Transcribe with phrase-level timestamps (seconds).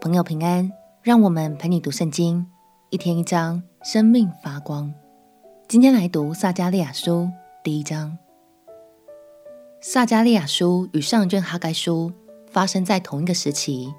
[0.00, 0.70] 朋友平安，
[1.02, 2.46] 让我们陪你读圣经，
[2.90, 4.92] 一天一章，生命发光。
[5.68, 7.28] 今天来读撒迦利亚书
[7.64, 8.16] 第一章。
[9.80, 12.12] 撒迦利亚书与上一卷哈该书
[12.50, 13.92] 发生在同一个时期。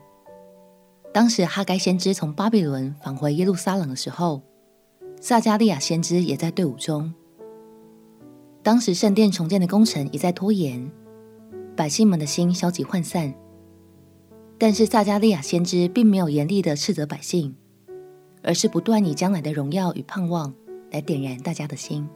[1.14, 4.42] 当时哈该先知从巴比伦返回耶路撒冷的时候，
[5.20, 7.14] 撒迦利亚先知也在队伍中。
[8.62, 10.90] 当时圣殿重建的工程一再拖延。
[11.76, 13.34] 百姓们的心消极涣散，
[14.60, 17.56] 但是撒迦利亚先知并没有严厉地斥责百姓，
[18.42, 20.54] 而是不断以将来的荣耀与盼望
[20.92, 22.08] 来点燃大家的心。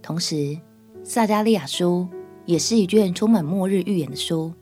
[0.00, 0.56] 同时，
[1.02, 2.06] 撒迦利亚书
[2.44, 4.52] 也是一卷充满末日预言的书，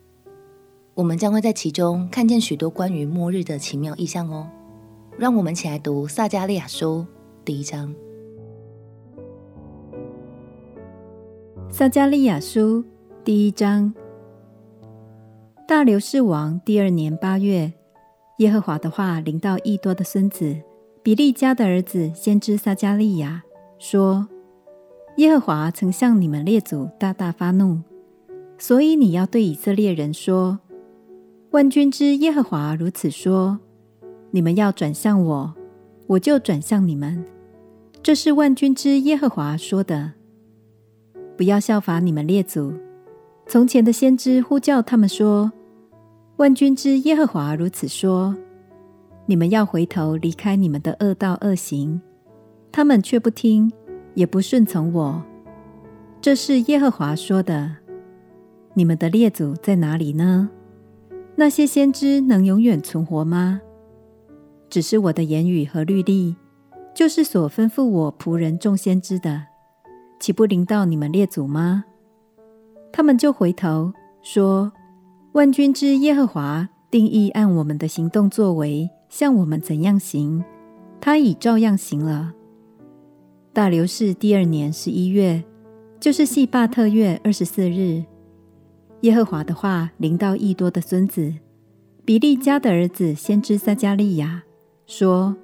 [0.94, 4.48] 我们将会在其中看见许多关于末日的奇妙意象哦。
[5.18, 7.06] 让我们一起来读撒迦利亚书
[7.44, 7.94] 第一章。
[11.68, 12.84] 撒迦利亚书。
[13.24, 13.94] 第一章，
[15.66, 17.72] 大流士王第二年八月，
[18.36, 20.54] 耶和华的话临到益多的孙子
[21.02, 23.42] 比利家的儿子先知撒迦利亚，
[23.78, 24.28] 说：
[25.16, 27.80] 耶和华曾向你们列祖大大发怒，
[28.58, 30.58] 所以你要对以色列人说：
[31.52, 33.58] 万军之耶和华如此说：
[34.32, 35.54] 你们要转向我，
[36.08, 37.24] 我就转向你们。
[38.02, 40.12] 这是万军之耶和华说的。
[41.38, 42.74] 不要效法你们列祖。
[43.46, 45.52] 从前的先知呼叫他们说
[46.36, 48.34] ：“万军之耶和华如此说：
[49.26, 52.00] 你们要回头离开你们的恶道恶行。”
[52.72, 53.72] 他们却不听，
[54.14, 55.22] 也不顺从我。
[56.20, 57.77] 这是耶和华说的。
[58.72, 60.50] 你们的列祖在哪里呢？
[61.36, 63.60] 那些先知能永远存活吗？
[64.68, 66.34] 只是我的言语和律例，
[66.92, 69.44] 就是所吩咐我仆人众先知的，
[70.18, 71.84] 岂不临到你们列祖吗？
[72.96, 74.70] 他们就回头说
[75.34, 80.44] ：“万军之耶和华定义按我们的行动作为，向我们怎样行，
[81.00, 82.33] 他已照样行了。”
[83.52, 85.42] 大流士第二年十一月，
[85.98, 88.04] 就是西巴特月二十四日，
[89.00, 91.34] 耶和华的话临到益多的孙子
[92.04, 94.44] 比利家的儿子先知撒迦利亚，
[94.86, 95.34] 说：“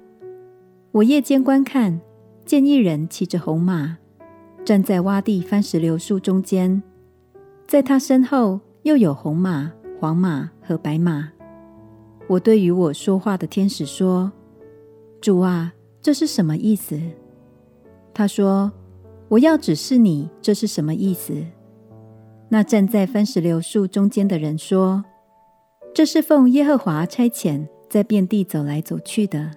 [0.93, 1.99] 我夜间观看，
[2.45, 3.97] 见一人骑着红马，
[4.63, 6.81] 站在洼地番石榴树中间。”
[7.71, 11.31] 在他身后又有红马、黄马和白马。
[12.27, 14.29] 我对与我说话的天使说
[15.21, 15.71] ：“主啊，
[16.01, 16.99] 这是什么意思？”
[18.13, 18.69] 他说
[19.31, 21.33] ：“我要指示你，这是什么意思。”
[22.51, 25.05] 那站在番石榴树中间的人说
[25.95, 29.49] ：“这是奉耶和华差遣，在遍地走来走去的。”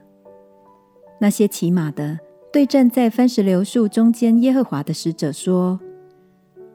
[1.18, 2.20] 那些骑马的
[2.52, 5.80] 对站在番石榴树中间耶和华的使者说。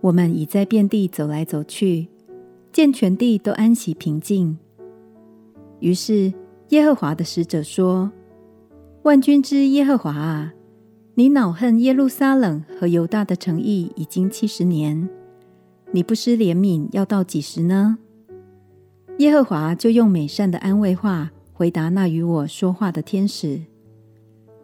[0.01, 2.07] 我们已在遍地走来走去，
[2.71, 4.57] 见全地都安息平静。
[5.79, 6.33] 于是
[6.69, 8.09] 耶和华的使者说
[9.03, 10.53] ：“万军之耶和华啊，
[11.15, 15.09] 你恼恨耶路撒冷和犹大的诚意已经七十年，
[15.91, 17.97] 你不施怜悯要到几时呢？”
[19.19, 23.59] 耶和华就用美善的安慰话回答那与我说话的天使。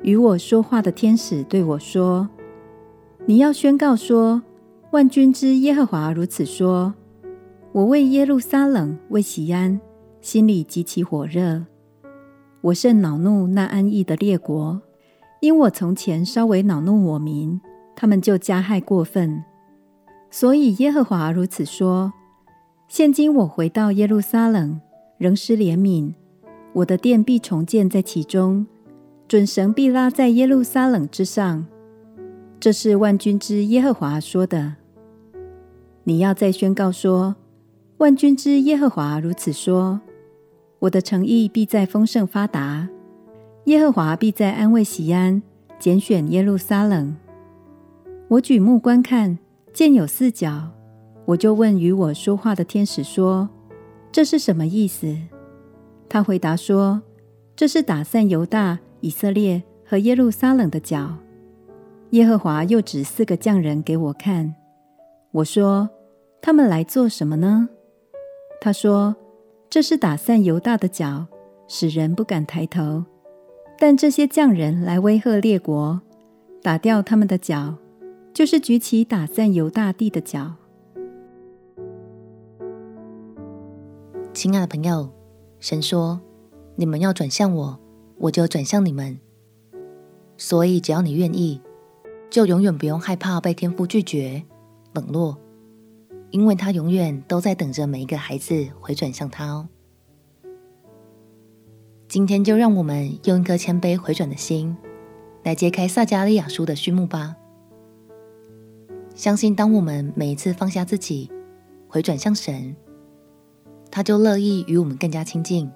[0.02, 2.30] 与我说话的天使对我说
[3.28, 4.42] ：“你要宣告说。”
[4.92, 6.94] 万军之耶和华如此说
[7.74, 9.82] ：“我为耶路撒冷，为锡安，
[10.22, 11.66] 心里极其火热。
[12.62, 14.82] 我甚恼怒那安逸的列国，
[15.42, 17.60] 因我从前稍微恼怒我民，
[17.94, 19.44] 他们就加害过分。
[20.32, 22.14] 所以耶和华如此说：
[22.88, 24.80] 现今我回到耶路撒冷，
[25.18, 26.14] 仍施怜悯，
[26.72, 28.66] 我的殿必重建在其中，
[29.28, 31.66] 准绳必拉在耶路撒冷之上。
[32.62, 34.76] 这是万军之耶和华说的。”
[36.08, 37.36] 你要再宣告说
[37.98, 40.00] ：“万军之耶和华如此说：
[40.78, 42.88] 我的诚意必在丰盛发达，
[43.64, 45.42] 耶和华必在安慰喜安，
[45.80, 47.16] 拣选耶路撒冷。
[48.28, 49.40] 我举目观看，
[49.74, 50.70] 见有四角，
[51.26, 53.50] 我就问与我说话的天使说：
[54.12, 55.18] 这是什么意思？
[56.08, 57.02] 他回答说：
[57.56, 61.18] 这是打散犹大、以色列和耶路撒冷的角。
[62.12, 64.54] 耶和华又指四个匠人给我看，
[65.32, 65.90] 我说。
[66.42, 67.70] 他们来做什么呢？
[68.62, 69.16] 他说
[69.70, 71.28] ：“这是打散犹大的脚，
[71.68, 73.04] 使人不敢抬头。
[73.78, 76.02] 但这些匠人来威吓列国，
[76.62, 77.76] 打掉他们的脚，
[78.34, 80.54] 就是举起打散犹大地的脚。
[84.34, 85.10] 亲爱的朋友，
[85.60, 86.22] 神说
[86.76, 87.80] ：“你们要转向我，
[88.18, 89.20] 我就转向你们。”
[90.38, 91.62] 所以，只要你愿意，
[92.30, 94.44] 就永远不用害怕被天父拒绝、
[94.94, 95.38] 冷落，
[96.36, 99.70] 因为他永远都在等着每一个孩子回转向他哦。
[102.10, 104.76] 今天就让我们用一颗谦卑回转的心，
[105.44, 107.38] 来揭开撒迦利亚书的序幕吧。
[109.16, 111.32] 相信当我们每一次放下自己，
[111.88, 112.76] 回转向神，
[113.90, 115.72] 他就乐意与我们更加亲近，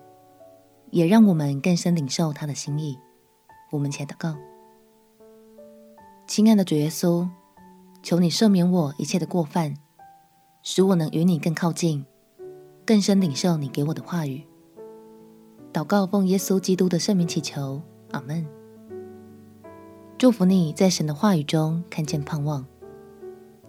[0.91, 3.00] 也让我们更深领受他的心意。
[3.71, 4.35] 我们且祷告。
[6.27, 7.29] 亲爱的主耶稣，
[8.03, 9.73] 求你赦免我一切的过犯，
[10.61, 12.06] 使我能与你更靠近，
[12.85, 14.44] 更深领受你给我的话语。
[15.71, 18.45] 祷告奉耶稣基督的圣名祈求，阿门。
[20.17, 22.65] 祝福你在神的话语中看见盼望。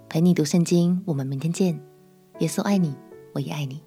[0.09, 1.81] 陪你读圣经，我们明天见。
[2.41, 2.97] 耶稣爱你，
[3.35, 3.83] 我也爱你。